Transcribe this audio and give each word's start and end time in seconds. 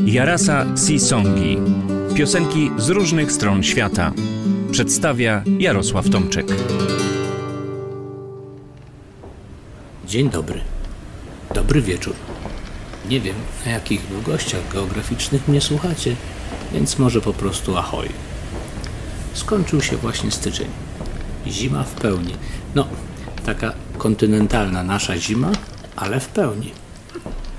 Jarasa 0.00 0.66
Songi. 0.98 1.58
Piosenki 2.14 2.70
z 2.78 2.88
różnych 2.88 3.32
stron 3.32 3.62
świata. 3.62 4.12
Przedstawia 4.70 5.42
Jarosław 5.58 6.10
Tomczyk. 6.10 6.46
Dzień 10.06 10.30
dobry. 10.30 10.60
Dobry 11.54 11.82
wieczór. 11.82 12.14
Nie 13.08 13.20
wiem, 13.20 13.34
na 13.66 13.72
jakich 13.72 14.08
długościach 14.08 14.72
geograficznych 14.72 15.48
mnie 15.48 15.60
słuchacie, 15.60 16.16
więc 16.72 16.98
może 16.98 17.20
po 17.20 17.32
prostu 17.32 17.76
ahoj. 17.76 18.08
Skończył 19.32 19.82
się 19.82 19.96
właśnie 19.96 20.30
styczeń. 20.30 20.68
Zima 21.46 21.82
w 21.82 21.92
pełni. 21.92 22.34
No, 22.74 22.86
taka 23.46 23.72
kontynentalna 23.98 24.82
nasza 24.82 25.16
zima, 25.16 25.52
ale 25.96 26.20
w 26.20 26.28
pełni. 26.28 26.72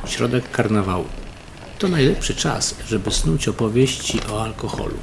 Środek 0.05 0.51
karnawału. 0.51 1.05
To 1.79 1.87
najlepszy 1.87 2.35
czas, 2.35 2.75
żeby 2.87 3.11
snuć 3.11 3.47
opowieści 3.47 4.19
o 4.31 4.43
alkoholu. 4.43 4.95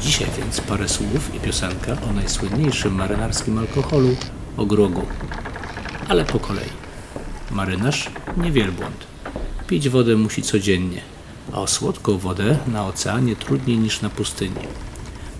Dzisiaj 0.00 0.28
więc 0.38 0.60
parę 0.60 0.88
słów 0.88 1.34
i 1.34 1.40
piosenka 1.40 1.96
o 2.10 2.12
najsłynniejszym 2.12 2.94
marynarskim 2.94 3.58
alkoholu, 3.58 4.16
o 4.56 4.66
grogu. 4.66 5.06
Ale 6.08 6.24
po 6.24 6.38
kolei. 6.38 6.70
Marynarz 7.50 8.10
nie 8.36 8.52
wielbłąd. 8.52 9.06
Pić 9.66 9.88
wodę 9.88 10.16
musi 10.16 10.42
codziennie, 10.42 11.00
a 11.52 11.60
o 11.60 11.66
słodką 11.66 12.18
wodę 12.18 12.58
na 12.66 12.86
oceanie 12.86 13.36
trudniej 13.36 13.78
niż 13.78 14.02
na 14.02 14.10
pustyni. 14.10 14.66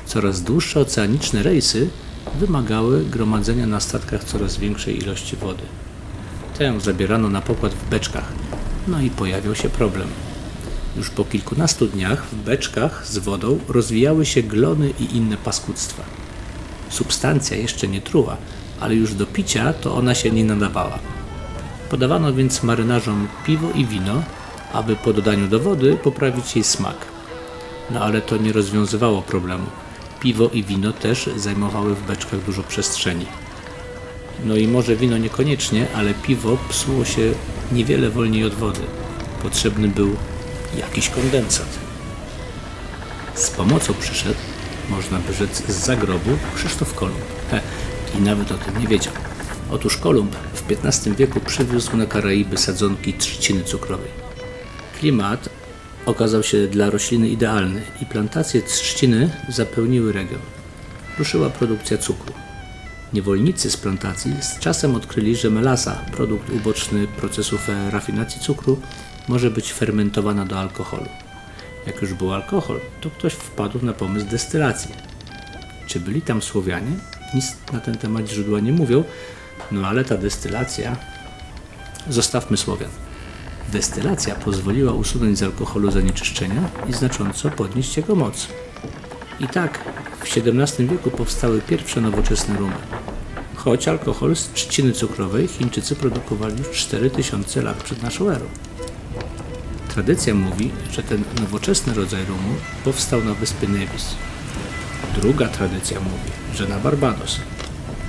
Coraz 0.06 0.42
dłuższe 0.42 0.80
oceaniczne 0.80 1.42
rejsy 1.42 1.88
wymagały 2.34 3.04
gromadzenia 3.04 3.66
na 3.66 3.80
statkach 3.80 4.24
coraz 4.24 4.56
większej 4.56 4.98
ilości 4.98 5.36
wody. 5.36 5.62
Tę 6.58 6.80
zabierano 6.80 7.28
na 7.28 7.40
pokład 7.40 7.74
w 7.74 7.88
beczkach, 7.88 8.32
no 8.88 9.00
i 9.00 9.10
pojawiał 9.10 9.54
się 9.54 9.68
problem. 9.68 10.08
Już 10.96 11.10
po 11.10 11.24
kilkunastu 11.24 11.86
dniach 11.86 12.26
w 12.26 12.34
beczkach 12.34 13.06
z 13.06 13.18
wodą 13.18 13.58
rozwijały 13.68 14.26
się 14.26 14.42
glony 14.42 14.92
i 15.00 15.16
inne 15.16 15.36
paskudztwa. 15.36 16.02
Substancja 16.88 17.56
jeszcze 17.56 17.88
nie 17.88 18.00
truła, 18.00 18.36
ale 18.80 18.94
już 18.94 19.14
do 19.14 19.26
picia 19.26 19.72
to 19.72 19.94
ona 19.94 20.14
się 20.14 20.30
nie 20.30 20.44
nadawała. 20.44 20.98
Podawano 21.90 22.32
więc 22.32 22.62
marynarzom 22.62 23.28
piwo 23.46 23.70
i 23.74 23.86
wino, 23.86 24.22
aby 24.72 24.96
po 24.96 25.12
dodaniu 25.12 25.48
do 25.48 25.60
wody 25.60 25.96
poprawić 26.02 26.56
jej 26.56 26.64
smak. 26.64 26.96
No 27.90 28.00
ale 28.00 28.20
to 28.20 28.36
nie 28.36 28.52
rozwiązywało 28.52 29.22
problemu. 29.22 29.66
Piwo 30.20 30.48
i 30.48 30.64
wino 30.64 30.92
też 30.92 31.30
zajmowały 31.36 31.94
w 31.94 32.06
beczkach 32.06 32.44
dużo 32.44 32.62
przestrzeni. 32.62 33.26
No 34.44 34.56
i 34.56 34.68
może 34.68 34.96
wino 34.96 35.18
niekoniecznie, 35.18 35.86
ale 35.94 36.14
piwo 36.14 36.58
psuło 36.68 37.04
się 37.04 37.32
niewiele 37.72 38.10
wolniej 38.10 38.44
od 38.44 38.54
wody. 38.54 38.80
Potrzebny 39.42 39.88
był 39.88 40.16
jakiś 40.78 41.08
kondensat. 41.08 41.68
Z 43.34 43.50
pomocą 43.50 43.94
przyszedł, 43.94 44.38
można 44.90 45.18
by 45.18 45.34
rzec 45.34 45.62
z 45.68 45.84
zagrobu, 45.84 46.30
Krzysztof 46.54 46.94
Kolumb. 46.94 47.20
He, 47.50 47.60
I 48.18 48.22
nawet 48.22 48.52
o 48.52 48.54
tym 48.54 48.78
nie 48.80 48.88
wiedział. 48.88 49.12
Otóż 49.70 49.96
Kolumb 49.96 50.36
w 50.54 50.62
XV 50.70 51.16
wieku 51.16 51.40
przywiózł 51.40 51.96
na 51.96 52.06
Karaiby 52.06 52.56
sadzonki 52.56 53.14
trzciny 53.14 53.62
cukrowej. 53.62 54.10
Klimat 54.98 55.48
okazał 56.06 56.42
się 56.42 56.68
dla 56.68 56.90
rośliny 56.90 57.28
idealny 57.28 57.82
i 58.02 58.06
plantacje 58.06 58.62
trzciny 58.62 59.30
zapełniły 59.48 60.12
region. 60.12 60.40
Ruszyła 61.18 61.50
produkcja 61.50 61.98
cukru. 61.98 62.32
Niewolnicy 63.12 63.70
z 63.70 63.76
plantacji 63.76 64.32
z 64.40 64.58
czasem 64.58 64.94
odkryli, 64.94 65.36
że 65.36 65.50
melasa, 65.50 66.04
produkt 66.12 66.50
uboczny 66.50 67.06
procesów 67.06 67.68
rafinacji 67.90 68.40
cukru, 68.40 68.80
może 69.28 69.50
być 69.50 69.72
fermentowana 69.72 70.44
do 70.44 70.60
alkoholu. 70.60 71.08
Jak 71.86 72.02
już 72.02 72.14
był 72.14 72.32
alkohol, 72.32 72.80
to 73.00 73.10
ktoś 73.10 73.32
wpadł 73.32 73.84
na 73.84 73.92
pomysł 73.92 74.26
destylacji. 74.26 74.94
Czy 75.86 76.00
byli 76.00 76.22
tam 76.22 76.42
Słowianie? 76.42 76.92
Nic 77.34 77.56
na 77.72 77.80
ten 77.80 77.98
temat 77.98 78.28
źródła 78.28 78.60
nie 78.60 78.72
mówią, 78.72 79.04
no 79.72 79.88
ale 79.88 80.04
ta 80.04 80.16
destylacja. 80.16 80.96
Zostawmy 82.08 82.56
Słowian. 82.56 82.90
Destylacja 83.72 84.34
pozwoliła 84.34 84.92
usunąć 84.92 85.38
z 85.38 85.42
alkoholu 85.42 85.90
zanieczyszczenia 85.90 86.68
i 86.88 86.92
znacząco 86.92 87.50
podnieść 87.50 87.96
jego 87.96 88.14
moc. 88.14 88.48
I 89.40 89.48
tak 89.48 89.78
w 90.18 90.36
XVII 90.36 90.86
wieku 90.86 91.10
powstały 91.10 91.60
pierwsze 91.60 92.00
nowoczesne 92.00 92.56
rumy. 92.56 92.76
Choć 93.54 93.88
alkohol 93.88 94.36
z 94.36 94.52
trzciny 94.52 94.92
cukrowej 94.92 95.48
Chińczycy 95.48 95.96
produkowali 95.96 96.58
już 96.58 96.78
4000 96.78 97.62
lat 97.62 97.82
przed 97.82 98.02
naszą 98.02 98.30
erą. 98.30 98.46
Tradycja 99.94 100.34
mówi, 100.34 100.70
że 100.92 101.02
ten 101.02 101.24
nowoczesny 101.40 101.94
rodzaj 101.94 102.24
rumu 102.24 102.54
powstał 102.84 103.24
na 103.24 103.34
wyspie 103.34 103.68
Nevis. 103.68 104.14
Druga 105.20 105.48
tradycja 105.48 106.00
mówi, 106.00 106.30
że 106.54 106.68
na 106.68 106.78
Barbados. 106.78 107.40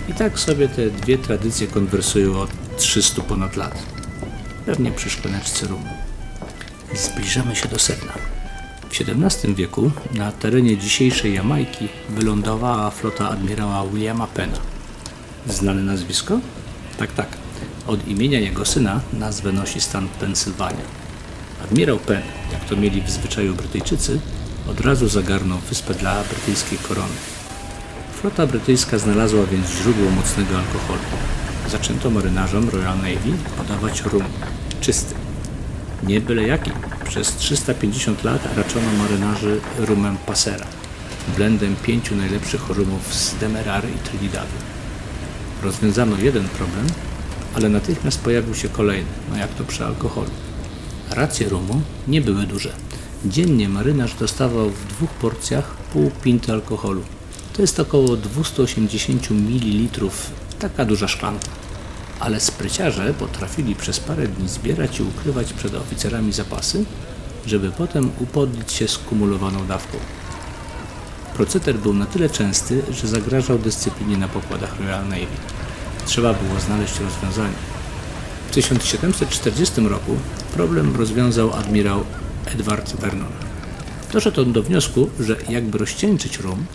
I 0.09 0.13
tak 0.13 0.39
sobie 0.39 0.69
te 0.69 0.89
dwie 0.89 1.17
tradycje 1.17 1.67
konwersują 1.67 2.39
od 2.39 2.49
300 2.77 3.21
ponad 3.21 3.55
lat. 3.55 3.83
Pewnie 4.65 4.91
przy 4.91 5.09
szklaneczce 5.09 5.67
rumu. 5.67 5.89
Zbliżamy 6.93 7.55
się 7.55 7.69
do 7.69 7.79
sedna. 7.79 8.13
W 8.89 9.01
XVII 9.01 9.55
wieku 9.55 9.91
na 10.13 10.31
terenie 10.31 10.77
dzisiejszej 10.77 11.33
Jamajki 11.33 11.87
wylądowała 12.09 12.91
flota 12.91 13.29
admirała 13.29 13.87
Williama 13.87 14.27
Penna. 14.27 14.59
Znane 15.47 15.81
nazwisko? 15.81 16.39
Tak, 16.97 17.11
tak. 17.11 17.27
Od 17.87 18.07
imienia 18.07 18.39
jego 18.39 18.65
syna 18.65 19.01
nazwę 19.13 19.51
nosi 19.51 19.81
stan 19.81 20.07
Pensylwania. 20.07 21.04
Admirał 21.65 21.99
Penn, 21.99 22.23
jak 22.51 22.65
to 22.65 22.75
mieli 22.75 23.01
w 23.01 23.09
zwyczaju 23.09 23.55
Brytyjczycy, 23.55 24.19
od 24.69 24.81
razu 24.81 25.07
zagarnął 25.07 25.57
wyspę 25.59 25.93
dla 25.93 26.23
brytyjskiej 26.23 26.77
korony. 26.77 27.13
Flota 28.21 28.47
brytyjska 28.47 28.97
znalazła 28.97 29.45
więc 29.45 29.67
źródło 29.69 30.11
mocnego 30.11 30.57
alkoholu. 30.57 31.01
Zaczęto 31.69 32.09
marynarzom 32.09 32.69
Royal 32.69 32.97
Navy 32.97 33.31
podawać 33.57 34.01
rum, 34.01 34.23
czysty. 34.81 35.15
Nie 36.03 36.21
byle 36.21 36.43
jaki. 36.43 36.71
Przez 37.07 37.35
350 37.35 38.23
lat 38.23 38.57
raczono 38.57 38.93
marynarzy 38.97 39.59
rumem 39.77 40.17
Passera, 40.17 40.65
blendem 41.37 41.75
pięciu 41.75 42.15
najlepszych 42.15 42.69
rumów 42.69 43.13
z 43.13 43.35
Demerary 43.35 43.87
i 43.89 44.09
Trinidadu. 44.09 44.57
Rozwiązano 45.63 46.17
jeden 46.17 46.47
problem, 46.47 46.87
ale 47.55 47.69
natychmiast 47.69 48.21
pojawił 48.21 48.55
się 48.55 48.69
kolejny, 48.69 49.09
no 49.31 49.37
jak 49.37 49.49
to 49.53 49.63
przy 49.63 49.85
alkoholu. 49.85 50.44
Racje 51.15 51.49
rumu 51.49 51.81
nie 52.07 52.21
były 52.21 52.43
duże. 52.43 52.73
Dziennie 53.25 53.69
marynarz 53.69 54.13
dostawał 54.13 54.69
w 54.69 54.87
dwóch 54.87 55.09
porcjach 55.09 55.75
pół 55.93 56.11
pinty 56.23 56.51
alkoholu. 56.51 57.01
To 57.53 57.61
jest 57.61 57.79
około 57.79 58.17
280 58.17 59.31
ml, 59.31 59.99
taka 60.59 60.85
duża 60.85 61.07
szklanka. 61.07 61.47
Ale 62.19 62.39
spryciarze 62.39 63.13
potrafili 63.13 63.75
przez 63.75 63.99
parę 63.99 64.27
dni 64.27 64.49
zbierać 64.49 64.99
i 64.99 65.03
ukrywać 65.03 65.53
przed 65.53 65.75
oficerami 65.75 66.33
zapasy, 66.33 66.85
żeby 67.45 67.71
potem 67.71 68.11
upodlić 68.19 68.71
się 68.71 68.87
skumulowaną 68.87 69.67
dawką. 69.67 69.97
Proceder 71.33 71.75
był 71.75 71.93
na 71.93 72.05
tyle 72.05 72.29
częsty, 72.29 72.81
że 72.89 73.07
zagrażał 73.07 73.59
dyscyplinie 73.59 74.17
na 74.17 74.27
pokładach 74.27 74.79
Royal 74.79 75.07
Navy. 75.07 75.37
Trzeba 76.05 76.33
było 76.33 76.59
znaleźć 76.59 76.99
rozwiązanie. 76.99 77.55
W 78.55 78.57
1740 78.57 79.81
roku 79.81 80.11
problem 80.53 80.95
rozwiązał 80.95 81.53
admirał 81.53 82.03
Edward 82.45 82.95
Vernon. 82.95 83.31
Doszedł 84.13 84.41
on 84.41 84.53
do 84.53 84.63
wniosku, 84.63 85.09
że 85.19 85.35
jakby 85.49 85.77
rozcieńczyć 85.77 86.39
rum, 86.39 86.65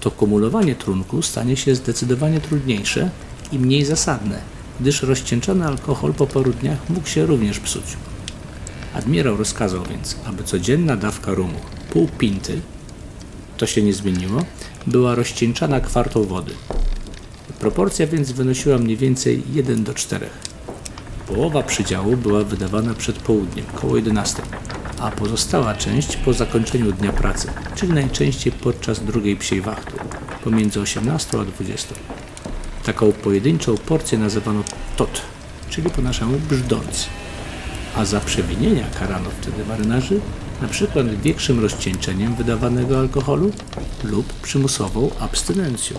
to 0.00 0.10
kumulowanie 0.10 0.74
trunku 0.74 1.22
stanie 1.22 1.56
się 1.56 1.74
zdecydowanie 1.74 2.40
trudniejsze 2.40 3.10
i 3.52 3.58
mniej 3.58 3.84
zasadne, 3.84 4.40
gdyż 4.80 5.02
rozcieńczony 5.02 5.66
alkohol 5.66 6.14
po 6.14 6.26
paru 6.26 6.52
dniach 6.52 6.90
mógł 6.90 7.08
się 7.08 7.26
również 7.26 7.60
psuć. 7.60 7.96
Admirał 8.94 9.36
rozkazał 9.36 9.82
więc, 9.90 10.16
aby 10.24 10.44
codzienna 10.44 10.96
dawka 10.96 11.34
rumu, 11.34 11.58
pół 11.90 12.08
pinty, 12.08 12.60
to 13.56 13.66
się 13.66 13.82
nie 13.82 13.92
zmieniło, 13.92 14.44
była 14.86 15.14
rozcieńczana 15.14 15.80
kwartą 15.80 16.24
wody. 16.24 16.52
Proporcja 17.60 18.06
więc 18.06 18.32
wynosiła 18.32 18.78
mniej 18.78 18.96
więcej 18.96 19.42
1 19.52 19.84
do 19.84 19.94
4. 19.94 20.26
Połowa 21.28 21.62
przydziału 21.62 22.16
była 22.16 22.44
wydawana 22.44 22.94
przed 22.94 23.18
południem, 23.18 23.66
koło 23.74 23.96
11, 23.96 24.42
a 25.00 25.10
pozostała 25.10 25.74
część 25.74 26.16
po 26.16 26.32
zakończeniu 26.32 26.92
dnia 26.92 27.12
pracy, 27.12 27.48
czyli 27.74 27.92
najczęściej 27.92 28.52
podczas 28.52 29.00
drugiej 29.04 29.36
psiej 29.36 29.60
wachty, 29.60 29.92
pomiędzy 30.44 30.80
18 30.80 31.40
a 31.40 31.44
20. 31.44 31.94
Taką 32.84 33.12
pojedynczą 33.12 33.76
porcję 33.76 34.18
nazywano 34.18 34.62
tot, 34.96 35.20
czyli 35.70 35.90
po 35.90 36.02
naszemu 36.02 36.38
brzdąc. 36.38 37.06
A 37.96 38.04
za 38.04 38.20
przewinienia 38.20 38.84
karano 38.98 39.30
wtedy 39.40 39.64
marynarzy 39.64 40.20
na 40.62 40.68
przykład 40.68 41.20
większym 41.20 41.60
rozcieńczeniem 41.60 42.34
wydawanego 42.34 42.98
alkoholu 42.98 43.52
lub 44.04 44.32
przymusową 44.32 45.10
abstynencją. 45.20 45.98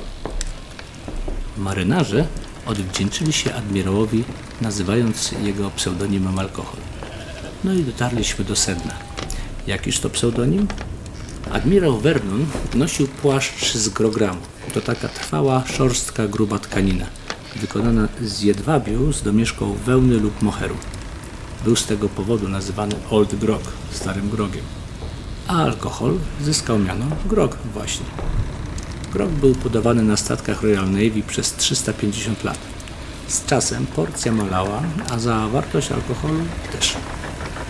Marynarze 1.58 2.28
odwdzięczyli 2.66 3.34
się 3.34 3.54
admirałowi, 3.54 4.24
nazywając 4.62 5.32
jego 5.32 5.70
pseudonimem 5.70 6.40
alkohol. 6.40 6.80
No 7.64 7.74
i 7.74 7.84
dotarliśmy 7.84 8.46
do 8.46 8.56
sedna. 8.56 8.94
Jakiż 9.68 10.00
to 10.00 10.10
pseudonim? 10.10 10.68
Admirał 11.52 11.98
Vernon 11.98 12.46
nosił 12.76 13.08
płaszcz 13.08 13.74
z 13.74 13.90
grogramu. 13.90 14.42
To 14.74 14.82
taka 14.82 15.08
trwała, 15.08 15.64
szorstka, 15.66 16.28
gruba 16.28 16.60
tkanina, 16.60 17.06
wykonana 17.56 18.08
z 18.22 18.42
jedwabiu 18.42 19.14
z 19.14 19.22
domieszką 19.22 19.74
wełny 19.86 20.18
lub 20.18 20.42
moheru. 20.42 20.76
Był 21.64 21.76
z 21.76 21.86
tego 21.86 22.10
powodu 22.10 22.48
nazywany 22.48 22.96
Old 23.10 23.36
Grog, 23.36 23.62
starym 23.92 24.30
grogiem. 24.30 24.64
A 25.48 25.64
alkohol 25.64 26.18
zyskał 26.42 26.80
miano 26.80 27.06
grog 27.26 27.58
właśnie. 27.74 28.06
Grog 29.14 29.30
był 29.30 29.56
podawany 29.56 30.04
na 30.04 30.18
statkach 30.18 30.62
Royal 30.62 30.92
Navy 30.92 31.24
przez 31.28 31.54
350 31.54 32.44
lat. 32.44 32.79
Z 33.30 33.46
czasem 33.46 33.88
porcja 33.88 34.32
malała, 34.32 34.84
a 35.10 35.20
zawartość 35.20 35.92
alkoholu 35.92 36.40
też. 36.72 36.96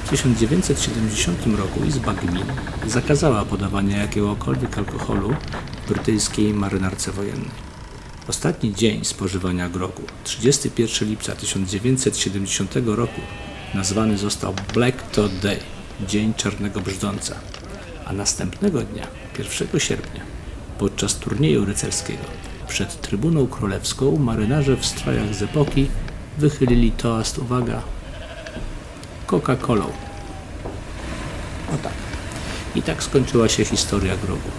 W 0.05 0.09
1970 0.09 1.39
roku 1.57 1.83
Izba 1.83 2.13
Gmin 2.13 2.45
zakazała 2.87 3.45
podawania 3.45 3.97
jakiegokolwiek 3.97 4.77
alkoholu 4.77 5.33
brytyjskiej 5.87 6.53
marynarce 6.53 7.11
wojennej. 7.11 7.51
Ostatni 8.27 8.73
dzień 8.73 9.05
spożywania 9.05 9.69
grogu, 9.69 10.01
31 10.23 11.09
lipca 11.09 11.35
1970 11.35 12.75
roku, 12.85 13.21
nazwany 13.73 14.17
został 14.17 14.53
Black 14.73 15.11
Todd 15.11 15.39
Day, 15.39 15.59
Dzień 16.07 16.33
Czarnego 16.33 16.81
Brzdąca, 16.81 17.35
a 18.05 18.13
następnego 18.13 18.81
dnia, 18.81 19.07
1 19.39 19.79
sierpnia, 19.79 20.21
podczas 20.77 21.15
turnieju 21.15 21.65
rycerskiego, 21.65 22.23
przed 22.69 23.01
trybuną 23.01 23.47
królewską 23.47 24.17
marynarze 24.17 24.77
w 24.77 24.85
strojach 24.85 25.35
z 25.35 25.41
epoki 25.41 25.87
wychylili 26.37 26.91
toast, 26.91 27.37
uwaga, 27.37 27.81
Coca-Colą. 29.27 29.85
No 31.71 31.77
tak. 31.83 31.93
I 32.75 32.81
tak 32.81 33.03
skończyła 33.03 33.49
się 33.49 33.65
historia 33.65 34.17
grogu. 34.17 34.49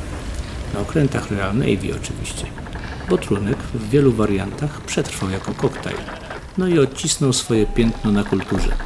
Na 0.75 0.81
okrętach 0.81 1.31
Royal 1.31 1.57
Navy 1.57 1.95
oczywiście, 2.03 2.47
bo 3.09 3.19
trunek 3.19 3.59
w 3.59 3.91
wielu 3.91 4.13
wariantach 4.13 4.81
przetrwał 4.81 5.31
jako 5.31 5.55
koktajl, 5.55 5.97
no 6.59 6.69
i 6.69 6.79
odcisnął 6.79 7.33
swoje 7.33 7.67
piętno 7.67 8.13
na 8.13 8.25
kulturze. 8.25 8.77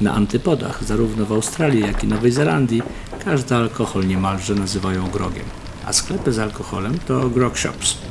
Na 0.00 0.14
antypodach, 0.14 0.84
zarówno 0.84 1.26
w 1.26 1.32
Australii, 1.32 1.82
jak 1.82 2.04
i 2.04 2.06
Nowej 2.06 2.32
Zelandii, 2.32 2.82
każdy 3.24 3.54
alkohol 3.54 4.06
niemalże 4.06 4.54
nazywają 4.54 5.10
grogiem, 5.10 5.44
a 5.86 5.92
sklepy 5.92 6.32
z 6.32 6.38
alkoholem 6.38 6.98
to 6.98 7.30
grog 7.30 7.58
shops. 7.58 8.09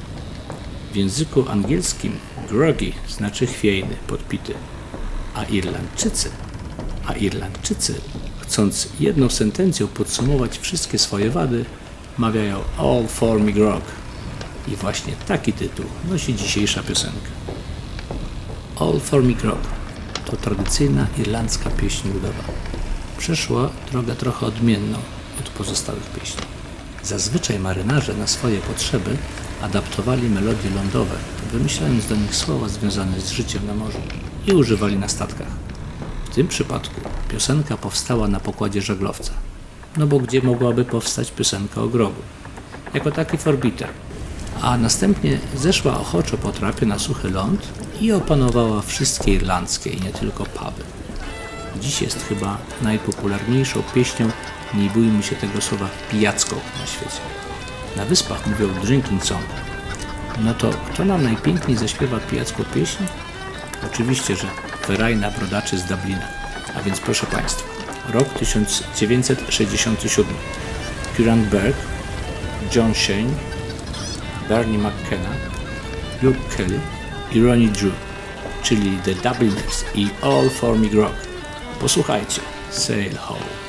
W 0.91 0.95
języku 0.95 1.49
angielskim 1.49 2.19
groggy 2.49 2.91
znaczy 3.09 3.47
chwiejny, 3.47 3.95
podpity, 4.07 4.53
a 5.35 5.43
Irlandczycy, 5.43 6.29
a 7.05 7.13
Irlandczycy, 7.13 8.01
chcąc 8.39 8.89
jedną 8.99 9.29
sentencją 9.29 9.87
podsumować 9.87 10.59
wszystkie 10.59 10.99
swoje 10.99 11.29
wady, 11.29 11.65
mawiają 12.17 12.59
All 12.77 13.07
for 13.07 13.39
me 13.39 13.51
grog. 13.51 13.81
I 14.67 14.75
właśnie 14.75 15.13
taki 15.27 15.53
tytuł 15.53 15.85
nosi 16.09 16.35
dzisiejsza 16.35 16.83
piosenka. 16.83 17.29
All 18.79 18.99
for 18.99 19.23
me 19.23 19.33
grog 19.33 19.59
to 20.25 20.37
tradycyjna 20.37 21.07
irlandzka 21.17 21.69
pieśń 21.69 22.07
ludowa. 22.13 22.43
Przeszła 23.17 23.69
drogę 23.91 24.15
trochę 24.15 24.45
odmienną 24.45 24.97
od 25.39 25.49
pozostałych 25.49 26.03
pieśni. 26.03 26.41
Zazwyczaj 27.03 27.59
marynarze 27.59 28.13
na 28.13 28.27
swoje 28.27 28.57
potrzeby 28.57 29.17
adaptowali 29.61 30.29
melodie 30.29 30.69
lądowe, 30.69 31.15
wymyślając 31.51 32.07
do 32.07 32.15
nich 32.15 32.35
słowa 32.35 32.67
związane 32.67 33.19
z 33.19 33.29
życiem 33.29 33.67
na 33.67 33.73
morzu 33.73 33.99
i 34.47 34.51
używali 34.51 34.97
na 34.97 35.07
statkach. 35.07 35.47
W 36.31 36.35
tym 36.35 36.47
przypadku 36.47 37.01
piosenka 37.27 37.77
powstała 37.77 38.27
na 38.27 38.39
pokładzie 38.39 38.81
żaglowca. 38.81 39.33
No 39.97 40.07
bo 40.07 40.19
gdzie 40.19 40.41
mogłaby 40.41 40.85
powstać 40.85 41.31
piosenka 41.31 41.81
o 41.81 41.87
grogu? 41.87 42.21
Jako 42.93 43.11
taki 43.11 43.37
forbiter. 43.37 43.87
A 44.61 44.77
następnie 44.77 45.37
zeszła 45.55 45.99
ochoczo 45.99 46.37
po 46.37 46.51
trapie 46.51 46.85
na 46.85 46.99
suchy 46.99 47.29
ląd 47.29 47.67
i 48.01 48.11
opanowała 48.11 48.81
wszystkie 48.81 49.33
irlandzkie 49.33 49.89
i 49.89 50.01
nie 50.01 50.11
tylko 50.11 50.45
puby. 50.45 50.83
Dziś 51.81 52.01
jest 52.01 52.25
chyba 52.25 52.57
najpopularniejszą 52.81 53.83
pieśnią, 53.95 54.29
nie 54.73 54.89
bójmy 54.89 55.23
się 55.23 55.35
tego 55.35 55.61
słowa, 55.61 55.89
pijacką 56.11 56.55
na 56.79 56.85
świecie. 56.87 57.48
Na 57.95 58.05
wyspach 58.05 58.47
mówią 58.47 58.73
drinking 58.83 59.23
song. 59.23 59.45
No 60.39 60.53
to 60.53 60.69
kto 60.93 61.05
nam 61.05 61.23
najpiękniej 61.23 61.77
zaśpiewa 61.77 62.19
pijacką 62.19 62.63
pieśń? 62.63 63.03
Oczywiście, 63.85 64.35
że 64.35 64.47
Ferajna 64.85 65.31
Brodaczy 65.31 65.77
z 65.77 65.83
Dublina. 65.85 66.27
A 66.75 66.81
więc 66.81 66.99
proszę 66.99 67.25
Państwa, 67.25 67.69
rok 68.09 68.29
1967. 68.39 70.35
Kieran 71.17 71.45
Berg, 71.45 71.77
John 72.75 72.93
Shane, 72.95 73.33
Bernie 74.49 74.77
McKenna, 74.77 75.29
Luke 76.21 76.39
Kelly 76.57 76.79
i 77.31 77.41
Ronnie 77.41 77.67
Drew, 77.67 77.93
czyli 78.63 78.97
The 78.97 79.13
Dubliners 79.13 79.85
i 79.95 80.07
All 80.21 80.49
For 80.49 80.79
Me 80.79 80.87
Grog. 80.87 81.13
Posłuchajcie, 81.79 82.41
Sail 82.69 83.17
Home. 83.17 83.68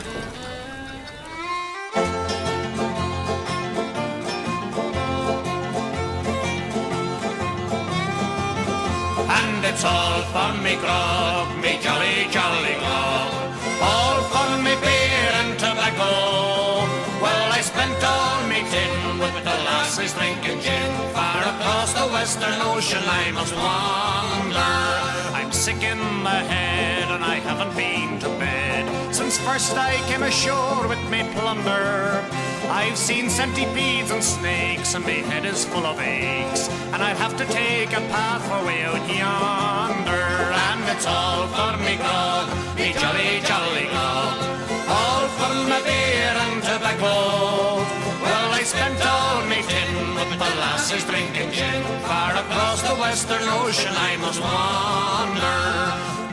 All 9.84 10.22
for 10.32 10.52
me 10.62 10.76
grog, 10.76 11.48
me 11.62 11.78
jolly, 11.80 12.28
jolly 12.30 12.74
grog. 12.82 13.32
All 13.80 14.22
for 14.32 14.50
me 14.62 14.74
beer 14.84 15.32
and 15.40 15.58
tobacco. 15.58 16.12
Well, 17.22 17.52
I 17.52 17.60
spent 17.62 17.96
all 18.02 18.46
me 18.48 18.60
tin 18.72 19.18
with 19.18 19.36
the 19.44 19.56
lasses 19.68 20.12
drinking 20.14 20.60
gin. 20.60 20.92
Far 21.14 21.42
across 21.52 21.92
the 21.94 22.06
western 22.12 22.60
ocean 22.72 23.02
I 23.06 23.30
must 23.32 23.54
wander. 23.54 24.76
I'm 25.38 25.52
sick 25.52 25.82
in 25.82 26.00
the 26.24 26.38
head 26.52 27.10
and 27.10 27.24
I 27.24 27.36
haven't 27.36 27.74
been 27.76 28.18
to 28.20 28.28
bed 28.38 29.14
since 29.14 29.38
first 29.38 29.76
I 29.76 29.96
came 30.08 30.22
ashore 30.22 30.88
with 30.88 31.02
me 31.10 31.22
plunder. 31.34 32.39
I've 32.68 32.96
seen 32.96 33.30
centipedes 33.30 34.10
and 34.10 34.22
snakes, 34.22 34.94
and 34.94 35.04
my 35.04 35.22
head 35.30 35.44
is 35.44 35.64
full 35.64 35.86
of 35.86 35.98
aches. 36.00 36.68
And 36.92 37.02
I'll 37.02 37.16
have 37.16 37.36
to 37.38 37.44
take 37.46 37.92
a 37.92 38.02
path 38.12 38.42
for 38.48 38.60
way 38.66 38.82
out 38.82 39.04
yonder. 39.08 40.26
And 40.68 40.82
it's 40.92 41.06
all 41.06 41.46
for 41.56 41.72
me 41.84 41.96
grog, 41.96 42.46
me 42.76 42.92
jolly, 42.92 43.40
jolly 43.48 43.86
grog. 43.92 44.36
All 44.88 45.26
for 45.38 45.54
my 45.70 45.80
beer 45.86 46.34
and 46.44 46.62
tobacco. 46.62 47.80
Well, 48.24 48.50
I 48.60 48.62
spent 48.62 49.00
all 49.06 49.40
me 49.46 49.62
tin 49.72 49.92
with 50.14 50.30
the 50.38 50.50
lasses 50.62 51.04
drinking 51.04 51.50
gin. 51.52 51.82
Far 52.04 52.32
across 52.36 52.82
the 52.82 52.96
western 52.96 53.46
ocean 53.62 53.94
I 53.96 54.16
must 54.24 54.40
wander. 54.40 55.60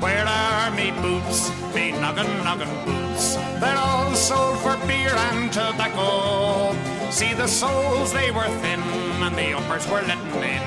Where 0.03 0.25
are 0.25 0.71
me 0.71 0.91
boots, 1.01 1.49
me 1.73 1.91
noggin 1.91 2.29
noggin 2.43 2.73
boots? 2.85 3.16
They're 3.59 3.77
all 3.77 4.13
sold 4.13 4.59
for 4.59 4.77
beer 4.85 5.15
and 5.29 5.51
tobacco. 5.51 6.75
See 7.09 7.33
the 7.33 7.47
soles 7.47 8.13
they 8.13 8.29
were 8.31 8.49
thin, 8.61 8.81
and 9.25 9.35
the 9.35 9.53
uppers 9.53 9.87
were 9.87 10.01
letting 10.01 10.43
in, 10.43 10.63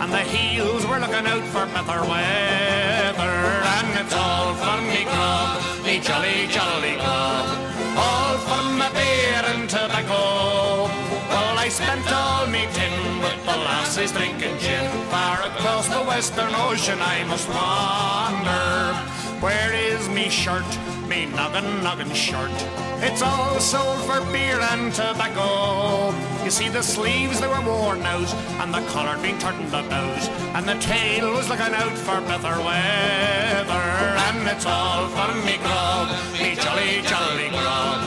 and 0.00 0.10
the 0.10 0.24
heels 0.32 0.86
were 0.86 0.98
looking 0.98 1.26
out 1.26 1.44
for 1.52 1.66
better 1.66 2.00
weather. 2.08 3.36
And 3.76 3.90
it's 4.00 4.14
all 4.14 4.54
for 4.54 4.80
me 4.90 5.04
grog, 5.04 5.60
me 5.84 6.00
jolly 6.00 6.46
jolly 6.48 6.94
grog, 6.94 7.46
all 7.96 8.38
for 8.48 8.64
my 8.80 8.88
beer 8.94 9.42
and 9.52 9.68
tobacco. 9.68 10.88
Well, 11.28 11.58
I 11.58 11.68
spent 11.68 12.10
all 12.10 12.46
me 12.46 12.66
tin 12.72 13.20
with 13.20 13.44
the 13.44 13.56
lasses 13.68 14.12
drinking 14.12 14.58
gin. 14.58 14.90
Far 15.10 15.42
across 15.42 15.88
the 15.88 16.02
western 16.04 16.54
ocean 16.54 16.98
I 17.00 17.24
must 17.24 17.48
wander. 17.48 18.96
Where 19.44 19.72
me 20.20 20.28
shirt, 20.28 20.70
me 21.08 21.24
noggin 21.24 21.82
noggin 21.82 22.12
shirt? 22.12 22.52
It's 23.00 23.22
all 23.22 23.58
sold 23.58 24.00
for 24.04 24.20
beer 24.32 24.60
and 24.72 24.92
tobacco. 24.92 26.12
You 26.44 26.50
see 26.50 26.68
the 26.68 26.82
sleeves 26.82 27.40
they 27.40 27.48
were 27.48 27.64
worn 27.64 28.02
out, 28.02 28.30
and 28.60 28.68
the 28.74 28.82
collar 28.92 29.16
been 29.22 29.38
turned 29.38 29.68
about, 29.68 30.22
and 30.56 30.68
the 30.68 30.74
tail 30.74 31.32
was 31.32 31.48
looking 31.48 31.74
out 31.82 31.96
for 32.06 32.20
better 32.28 32.56
weather. 32.68 33.86
And 34.26 34.46
it's 34.52 34.66
all 34.66 35.08
for 35.16 35.32
me 35.46 35.56
grog, 35.64 36.08
me 36.34 36.54
jolly 36.64 37.00
jolly 37.10 37.48
grog, 37.56 38.00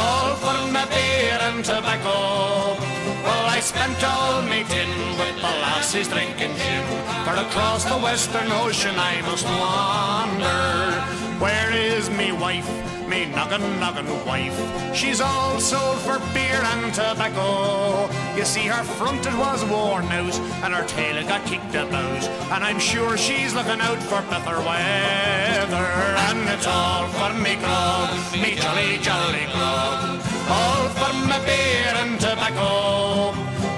all 0.00 0.34
for 0.44 0.60
my 0.70 0.84
beer 0.92 1.38
and 1.48 1.64
tobacco. 1.64 2.76
Well, 3.24 3.46
I 3.56 3.60
spent 3.60 4.04
all 4.04 4.42
me 4.42 4.64
tin 4.68 4.92
with 5.18 5.36
the 5.36 5.52
lassies 5.64 6.08
drinking 6.08 6.54
gin. 6.60 6.84
For 7.24 7.36
across 7.46 7.84
the 7.84 7.96
western 7.96 8.52
ocean 8.52 8.96
I 8.98 9.22
must 9.22 9.46
wander. 9.46 11.23
Where 11.38 11.72
is 11.72 12.08
me 12.10 12.32
wife? 12.32 12.68
Me 13.08 13.26
noggin 13.26 13.80
noggin 13.80 14.06
wife. 14.24 14.56
She's 14.94 15.20
all 15.20 15.58
sold 15.58 15.98
for 15.98 16.18
beer 16.32 16.60
and 16.72 16.94
tobacco. 16.94 18.08
You 18.36 18.44
see, 18.44 18.66
her 18.66 18.84
front 18.84 19.26
it 19.26 19.36
was 19.36 19.64
worn 19.64 20.06
out, 20.06 20.34
and 20.62 20.72
her 20.72 20.86
tail 20.86 21.16
it 21.16 21.28
got 21.28 21.44
kicked 21.44 21.74
about. 21.74 22.22
And 22.52 22.64
I'm 22.64 22.78
sure 22.78 23.16
she's 23.16 23.54
looking 23.54 23.80
out 23.80 24.02
for 24.02 24.22
better 24.30 24.58
weather. 24.58 25.90
And 26.28 26.48
it's 26.48 26.66
all 26.66 27.08
for 27.08 27.34
me 27.34 27.56
grog, 27.56 28.10
me 28.32 28.54
jolly 28.54 28.98
jolly 28.98 29.46
grog. 29.52 30.20
All 30.48 30.88
for 30.98 31.14
my 31.28 31.40
beer 31.44 31.92
and 32.02 32.18
tobacco. 32.20 33.32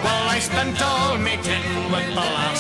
Well, 0.05 0.29
I 0.29 0.39
spent 0.39 0.81
all 0.83 1.19
me 1.19 1.39
tin 1.43 1.76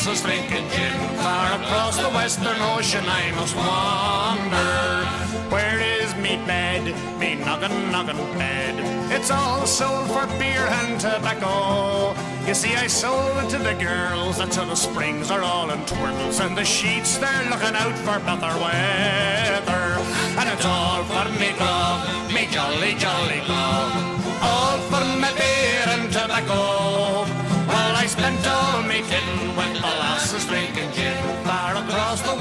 molasses 0.07 0.23
drinking 0.23 0.69
gin. 0.71 0.93
Far 1.19 1.61
across 1.61 1.97
the 1.97 2.09
western 2.11 2.61
ocean 2.75 3.05
I 3.07 3.33
must 3.33 3.57
wander. 3.57 5.07
Where 5.51 5.81
is 5.81 6.15
me 6.17 6.37
bed, 6.47 6.85
me 7.19 7.35
noggin, 7.35 7.91
noggin 7.91 8.17
bed? 8.39 8.75
It's 9.13 9.31
all 9.31 9.67
sold 9.67 10.09
for 10.09 10.27
beer 10.39 10.67
and 10.81 11.01
tobacco. 11.01 12.15
You 12.47 12.55
see, 12.55 12.75
I 12.75 12.87
sold 12.87 13.37
it 13.45 13.51
to 13.51 13.59
the 13.59 13.75
girls 13.75 14.39
to 14.39 14.61
the 14.65 14.77
springs 14.77 15.31
are 15.31 15.43
all 15.43 15.71
in 15.71 15.85
twirls, 15.87 16.41
and 16.41 16.57
the 16.57 16.65
sheets 16.65 17.19
they're 17.19 17.51
looking 17.51 17.75
out 17.75 17.97
for 18.05 18.19
better 18.21 18.55
weather. 18.63 19.87
And 20.39 20.49
it's 20.49 20.65
all 20.65 21.03
for 21.05 21.29
me 21.41 21.51
grog, 21.59 22.01
me 22.33 22.47
jolly, 22.51 22.95
jolly 22.95 23.41
grog. 23.47 23.91
All 24.43 24.79
for 24.91 25.05
me 25.23 25.31
beer 25.39 25.85
and 25.95 26.13
tobacco. 26.13 27.06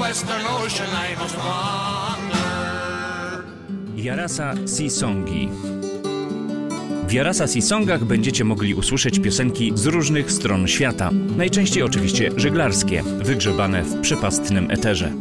Western 0.08 0.46
ocean 0.46 0.88
I 1.12 1.22
must 1.22 1.36
wander. 1.36 2.36
Jarasa 3.96 4.54
Sisongi. 4.76 5.48
W 7.08 7.12
Jarasa 7.12 7.46
Sisongach 7.46 8.04
będziecie 8.04 8.44
mogli 8.44 8.74
usłyszeć 8.74 9.18
piosenki 9.18 9.72
z 9.74 9.86
różnych 9.86 10.32
stron 10.32 10.68
świata. 10.68 11.10
Najczęściej 11.36 11.82
oczywiście 11.82 12.30
żeglarskie, 12.36 13.02
wygrzebane 13.02 13.82
w 13.82 14.00
przepastnym 14.00 14.70
eterze. 14.70 15.12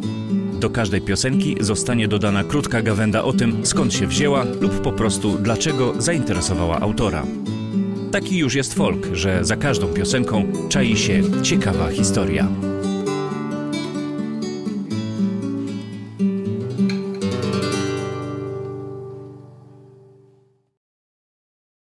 Do 0.60 0.70
każdej 0.70 1.02
piosenki 1.02 1.58
zostanie 1.60 2.08
dodana 2.08 2.44
krótka 2.44 2.82
gawenda 2.82 3.24
o 3.24 3.34
tym, 3.34 3.66
skąd 3.66 3.94
się 3.94 4.08
wzięła 4.08 4.44
lub 4.44 4.82
po 4.82 4.92
prostu 4.92 5.38
dlaczego 5.38 5.94
zainteresowała 6.02 6.80
autora. 6.80 7.24
Taki 8.12 8.38
już 8.38 8.56
jest 8.56 8.74
folk, 8.74 9.08
że 9.14 9.46
za 9.46 9.56
każdą 9.56 9.88
piosenką 9.88 10.52
czai 10.70 10.98
się 10.98 11.22
ciekawa 11.44 11.92
historia. 11.92 12.48